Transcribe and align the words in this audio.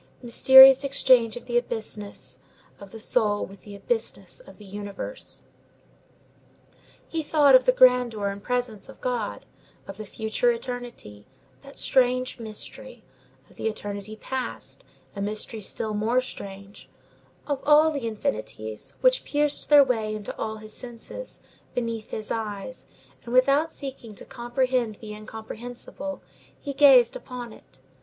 Mysterious 0.23 0.83
exchange 0.83 1.37
of 1.37 1.45
the 1.45 1.59
abysses 1.59 2.39
of 2.79 2.89
the 2.89 2.99
soul 2.99 3.45
with 3.45 3.61
the 3.61 3.75
abysses 3.75 4.39
of 4.39 4.57
the 4.57 4.65
universe! 4.65 5.43
He 7.07 7.21
thought 7.21 7.53
of 7.53 7.65
the 7.65 7.71
grandeur 7.71 8.29
and 8.29 8.41
presence 8.41 8.89
of 8.89 8.99
God; 8.99 9.45
of 9.87 9.97
the 9.97 10.07
future 10.07 10.51
eternity, 10.51 11.27
that 11.61 11.77
strange 11.77 12.39
mystery; 12.39 13.03
of 13.47 13.57
the 13.57 13.67
eternity 13.67 14.15
past, 14.15 14.83
a 15.15 15.21
mystery 15.21 15.61
still 15.61 15.93
more 15.93 16.19
strange; 16.19 16.89
of 17.45 17.61
all 17.63 17.91
the 17.91 18.07
infinities, 18.07 18.95
which 19.01 19.23
pierced 19.23 19.69
their 19.69 19.83
way 19.83 20.15
into 20.15 20.35
all 20.35 20.55
his 20.57 20.73
senses, 20.73 21.41
beneath 21.75 22.09
his 22.09 22.31
eyes; 22.31 22.87
and, 23.23 23.33
without 23.33 23.71
seeking 23.71 24.15
to 24.15 24.25
comprehend 24.25 24.95
the 24.95 25.13
incomprehensible, 25.13 26.23
he 26.59 26.73
gazed 26.73 27.15
upon 27.15 27.53
it. 27.53 27.81